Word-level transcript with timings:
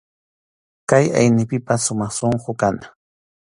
Kay 0.89 1.05
aynipipas 1.19 1.81
sumaq 1.85 2.11
sunqu 2.17 2.51
kana. 2.61 2.87